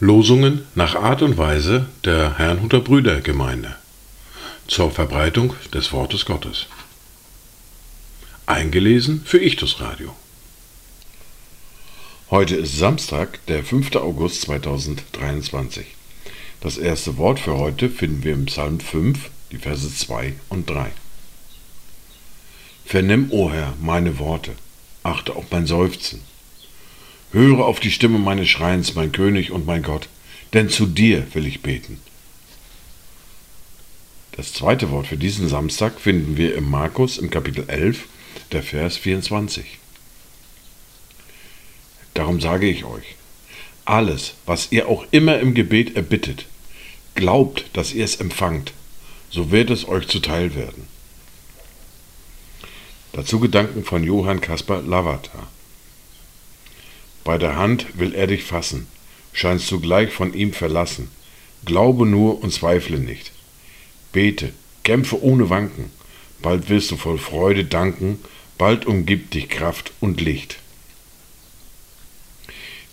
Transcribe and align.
Losungen 0.00 0.66
nach 0.74 0.96
Art 0.96 1.22
und 1.22 1.38
Weise 1.38 1.86
der 2.04 2.38
Herrnhuter 2.38 2.80
Brüdergemeinde 2.80 3.76
zur 4.66 4.90
Verbreitung 4.90 5.54
des 5.72 5.92
Wortes 5.92 6.24
Gottes. 6.24 6.66
Eingelesen 8.46 9.22
für 9.24 9.38
Ichtus 9.38 9.80
Radio. 9.80 10.16
Heute 12.30 12.56
ist 12.56 12.76
Samstag, 12.76 13.44
der 13.46 13.62
5. 13.62 13.94
August 13.96 14.42
2023. 14.42 15.86
Das 16.60 16.76
erste 16.76 17.16
Wort 17.18 17.38
für 17.38 17.56
heute 17.56 17.88
finden 17.88 18.24
wir 18.24 18.34
im 18.34 18.46
Psalm 18.46 18.80
5, 18.80 19.30
die 19.52 19.58
Verse 19.58 19.94
2 19.94 20.34
und 20.48 20.68
3. 20.68 20.90
Vernimm, 22.88 23.30
o 23.32 23.52
Herr, 23.52 23.74
meine 23.82 24.18
Worte, 24.18 24.54
achte 25.02 25.36
auf 25.36 25.44
mein 25.50 25.66
Seufzen. 25.66 26.22
Höre 27.32 27.66
auf 27.66 27.80
die 27.80 27.90
Stimme 27.90 28.18
meines 28.18 28.48
Schreins, 28.48 28.94
mein 28.94 29.12
König 29.12 29.50
und 29.50 29.66
mein 29.66 29.82
Gott, 29.82 30.08
denn 30.54 30.70
zu 30.70 30.86
dir 30.86 31.26
will 31.34 31.46
ich 31.46 31.60
beten. 31.60 32.00
Das 34.32 34.54
zweite 34.54 34.90
Wort 34.90 35.08
für 35.08 35.18
diesen 35.18 35.50
Samstag 35.50 36.00
finden 36.00 36.38
wir 36.38 36.54
im 36.54 36.70
Markus 36.70 37.18
im 37.18 37.28
Kapitel 37.28 37.68
11, 37.68 38.06
der 38.52 38.62
Vers 38.62 38.96
24. 38.96 39.66
Darum 42.14 42.40
sage 42.40 42.70
ich 42.70 42.86
euch, 42.86 43.16
alles, 43.84 44.32
was 44.46 44.72
ihr 44.72 44.88
auch 44.88 45.04
immer 45.10 45.40
im 45.40 45.52
Gebet 45.52 45.94
erbittet, 45.94 46.46
glaubt, 47.14 47.66
dass 47.74 47.92
ihr 47.92 48.06
es 48.06 48.16
empfangt, 48.16 48.72
so 49.28 49.50
wird 49.50 49.68
es 49.68 49.86
euch 49.86 50.08
zuteil 50.08 50.54
werden. 50.54 50.97
Dazu 53.18 53.40
Gedanken 53.40 53.82
von 53.82 54.04
Johann 54.04 54.40
Caspar 54.40 54.80
Lavata. 54.80 55.48
Bei 57.24 57.36
der 57.36 57.56
Hand 57.56 57.98
will 57.98 58.14
er 58.14 58.28
dich 58.28 58.44
fassen, 58.44 58.86
scheinst 59.32 59.68
du 59.72 59.80
gleich 59.80 60.12
von 60.12 60.34
ihm 60.34 60.52
verlassen. 60.52 61.10
Glaube 61.64 62.06
nur 62.06 62.40
und 62.40 62.52
zweifle 62.52 63.00
nicht. 63.00 63.32
Bete, 64.12 64.52
kämpfe 64.84 65.20
ohne 65.20 65.50
Wanken, 65.50 65.90
bald 66.42 66.68
wirst 66.68 66.92
du 66.92 66.96
voll 66.96 67.18
Freude 67.18 67.64
danken, 67.64 68.20
bald 68.56 68.86
umgibt 68.86 69.34
dich 69.34 69.48
Kraft 69.48 69.90
und 69.98 70.20
Licht. 70.20 70.58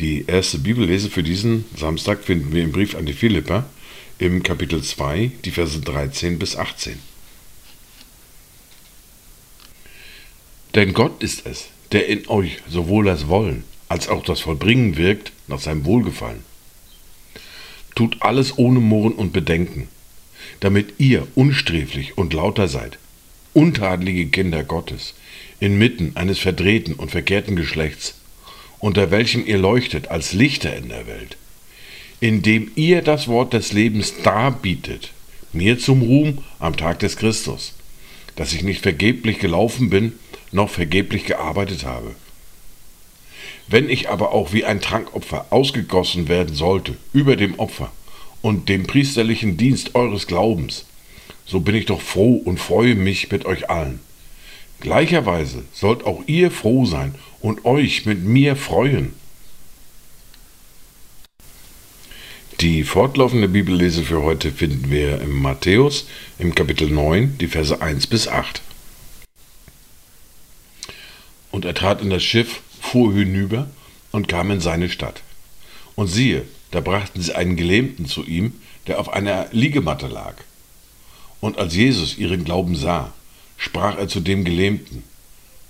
Die 0.00 0.26
erste 0.26 0.58
Bibellese 0.58 1.08
für 1.08 1.22
diesen 1.22 1.64
Samstag 1.74 2.24
finden 2.24 2.52
wir 2.52 2.62
im 2.62 2.72
Brief 2.72 2.94
an 2.94 3.06
die 3.06 3.14
Philipper 3.14 3.64
im 4.18 4.42
Kapitel 4.42 4.82
2, 4.82 5.30
die 5.46 5.50
Verse 5.50 5.80
13 5.80 6.38
bis 6.38 6.56
18. 6.56 7.09
Denn 10.74 10.92
Gott 10.92 11.22
ist 11.22 11.46
es, 11.46 11.68
der 11.92 12.06
in 12.08 12.28
euch 12.28 12.58
sowohl 12.68 13.04
das 13.04 13.28
Wollen 13.28 13.64
als 13.88 14.08
auch 14.08 14.24
das 14.24 14.40
Vollbringen 14.40 14.96
wirkt 14.96 15.32
nach 15.48 15.58
seinem 15.58 15.84
Wohlgefallen. 15.84 16.44
Tut 17.96 18.18
alles 18.20 18.56
ohne 18.56 18.78
Murren 18.78 19.12
und 19.12 19.32
Bedenken, 19.32 19.88
damit 20.60 20.94
ihr 20.98 21.26
unsträflich 21.34 22.16
und 22.16 22.32
lauter 22.32 22.68
seid, 22.68 22.98
untadlige 23.52 24.26
Kinder 24.26 24.62
Gottes, 24.62 25.14
inmitten 25.58 26.12
eines 26.14 26.38
verdrehten 26.38 26.94
und 26.94 27.10
verkehrten 27.10 27.56
Geschlechts, 27.56 28.14
unter 28.78 29.10
welchem 29.10 29.44
ihr 29.44 29.58
leuchtet 29.58 30.08
als 30.08 30.32
Lichter 30.32 30.74
in 30.76 30.88
der 30.88 31.08
Welt, 31.08 31.36
indem 32.20 32.70
ihr 32.76 33.02
das 33.02 33.26
Wort 33.26 33.52
des 33.52 33.72
Lebens 33.72 34.14
darbietet, 34.22 35.10
mir 35.52 35.80
zum 35.80 36.02
Ruhm 36.02 36.38
am 36.60 36.76
Tag 36.76 37.00
des 37.00 37.16
Christus, 37.16 37.74
dass 38.36 38.52
ich 38.52 38.62
nicht 38.62 38.82
vergeblich 38.82 39.40
gelaufen 39.40 39.90
bin, 39.90 40.12
noch 40.52 40.70
vergeblich 40.70 41.24
gearbeitet 41.24 41.84
habe. 41.84 42.14
Wenn 43.68 43.88
ich 43.88 44.08
aber 44.08 44.32
auch 44.32 44.52
wie 44.52 44.64
ein 44.64 44.80
Trankopfer 44.80 45.46
ausgegossen 45.50 46.28
werden 46.28 46.54
sollte 46.54 46.96
über 47.12 47.36
dem 47.36 47.58
Opfer 47.58 47.92
und 48.42 48.68
dem 48.68 48.86
priesterlichen 48.86 49.56
Dienst 49.56 49.94
eures 49.94 50.26
Glaubens, 50.26 50.86
so 51.46 51.60
bin 51.60 51.74
ich 51.74 51.86
doch 51.86 52.00
froh 52.00 52.36
und 52.36 52.58
freue 52.58 52.94
mich 52.94 53.30
mit 53.30 53.44
euch 53.44 53.70
allen. 53.70 54.00
Gleicherweise 54.80 55.62
sollt 55.72 56.04
auch 56.04 56.22
ihr 56.26 56.50
froh 56.50 56.84
sein 56.84 57.14
und 57.40 57.64
euch 57.64 58.06
mit 58.06 58.24
mir 58.24 58.56
freuen. 58.56 59.12
Die 62.60 62.82
fortlaufende 62.84 63.48
Bibellese 63.48 64.02
für 64.02 64.22
heute 64.22 64.52
finden 64.52 64.90
wir 64.90 65.20
im 65.20 65.40
Matthäus 65.40 66.06
im 66.38 66.54
Kapitel 66.54 66.90
9, 66.90 67.38
die 67.38 67.46
Verse 67.46 67.80
1 67.80 68.06
bis 68.06 68.28
8. 68.28 68.60
Und 71.50 71.64
er 71.64 71.74
trat 71.74 72.00
in 72.02 72.10
das 72.10 72.22
Schiff 72.22 72.60
fuhr 72.80 73.12
hinüber 73.12 73.68
und 74.12 74.28
kam 74.28 74.50
in 74.50 74.60
seine 74.60 74.88
Stadt. 74.88 75.22
Und 75.94 76.08
siehe, 76.08 76.46
da 76.70 76.80
brachten 76.80 77.20
sie 77.20 77.34
einen 77.34 77.56
Gelähmten 77.56 78.06
zu 78.06 78.24
ihm, 78.24 78.54
der 78.86 79.00
auf 79.00 79.12
einer 79.12 79.48
Liegematte 79.52 80.06
lag. 80.06 80.34
Und 81.40 81.58
als 81.58 81.74
Jesus 81.74 82.18
ihren 82.18 82.44
Glauben 82.44 82.76
sah, 82.76 83.12
sprach 83.56 83.98
er 83.98 84.08
zu 84.08 84.20
dem 84.20 84.44
Gelähmten, 84.44 85.02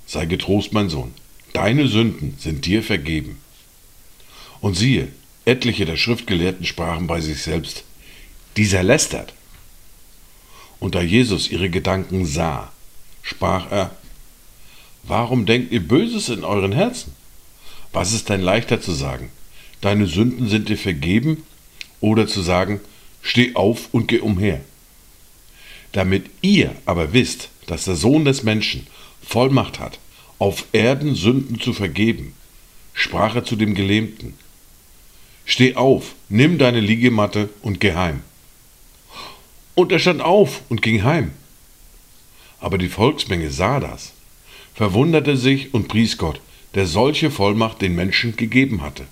Sei 0.07 0.27
getrost, 0.27 0.73
mein 0.73 0.89
Sohn, 0.89 1.15
deine 1.53 1.87
Sünden 1.87 2.37
sind 2.39 2.67
dir 2.67 2.83
vergeben. 2.83 3.39
Und 4.61 4.75
siehe, 4.75 5.09
etliche 5.45 5.85
der 5.85 5.97
Schriftgelehrten 5.97 6.67
sprachen 6.67 7.07
bei 7.07 7.21
sich 7.21 7.43
selbst, 7.43 7.85
dieser 8.57 8.83
lästert. 8.83 9.33
Und 10.81 10.95
da 10.95 11.01
Jesus 11.01 11.51
ihre 11.51 11.71
Gedanken 11.71 12.27
sah, 12.27 12.73
sprach 13.23 13.71
er, 13.71 13.95
Warum 15.03 15.47
denkt 15.47 15.73
ihr 15.73 15.87
Böses 15.87 16.29
in 16.29 16.45
euren 16.45 16.73
Herzen? 16.73 17.15
Was 17.93 18.13
ist 18.13 18.29
denn 18.29 18.41
leichter 18.41 18.81
zu 18.81 18.93
sagen? 18.93 19.31
Deine 19.81 20.07
Sünden 20.07 20.49
sind 20.49 20.69
dir 20.69 20.79
vergeben 20.79 21.45
oder 22.01 22.27
zu 22.27 22.43
sagen, 22.43 22.81
steh 23.23 23.55
auf 23.55 23.89
und 23.93 24.09
geh 24.09 24.21
umher. 24.21 24.61
Damit 25.93 26.27
ihr 26.43 26.75
aber 26.87 27.13
wisst, 27.13 27.49
dass 27.67 27.85
der 27.85 27.97
Sohn 27.97 28.25
des 28.25 28.43
Menschen 28.43 28.87
Vollmacht 29.23 29.81
hat, 29.81 29.99
auf 30.39 30.67
Erden 30.73 31.15
Sünden 31.15 31.61
zu 31.61 31.73
vergeben, 31.73 32.35
sprach 32.95 33.35
er 33.35 33.45
zu 33.45 33.57
dem 33.57 33.75
Gelähmten, 33.75 34.35
Steh 35.45 35.75
auf, 35.75 36.15
nimm 36.29 36.59
deine 36.59 36.81
Liegematte 36.81 37.49
und 37.63 37.81
geh 37.81 37.95
heim. 37.95 38.23
Und 39.75 39.91
er 39.91 39.99
stand 39.99 40.21
auf 40.21 40.63
und 40.69 40.83
ging 40.83 41.03
heim. 41.03 41.33
Aber 42.61 42.79
die 42.79 42.89
Volksmenge 42.89 43.51
sah 43.51 43.81
das 43.81 44.13
verwunderte 44.75 45.37
sich 45.37 45.75
und 45.75 45.89
pries 45.89 46.19
Gott, 46.19 46.41
der 46.75 46.87
solche 46.87 47.31
Vollmacht 47.31 47.83
den 47.83 47.95
Menschen 47.95 48.37
gegeben 48.37 48.83
hatte. 48.83 49.07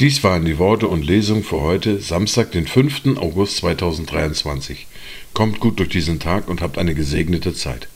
Dies 0.00 0.24
waren 0.24 0.44
die 0.44 0.58
Worte 0.58 0.88
und 0.88 1.04
Lesungen 1.04 1.44
für 1.44 1.60
heute, 1.60 2.00
Samstag, 2.00 2.50
den 2.50 2.66
5. 2.66 3.16
August 3.16 3.58
2023. 3.58 4.88
Kommt 5.34 5.60
gut 5.60 5.78
durch 5.78 5.88
diesen 5.88 6.18
Tag 6.18 6.48
und 6.48 6.60
habt 6.62 6.78
eine 6.78 6.94
gesegnete 6.94 7.54
Zeit. 7.54 7.88